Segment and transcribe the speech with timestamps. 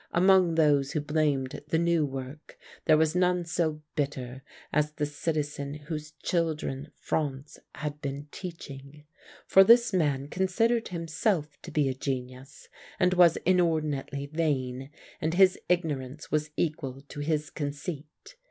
[0.13, 4.41] Among those who blamed the new work there was none so bitter
[4.73, 9.03] as the citizen whose children Franz had been teaching.
[9.45, 12.67] For this man considered himself to be a genius,
[12.99, 14.89] and was inordinately vain,
[15.21, 18.35] and his ignorance was equal to his conceit.